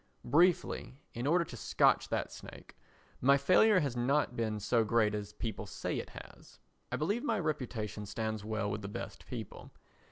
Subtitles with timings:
[0.25, 2.75] Briefly, in order to scotch that snake,
[3.21, 6.57] my failure has not been so great as people say it has.
[6.91, 9.69] I believe my reputation stands well with the best people.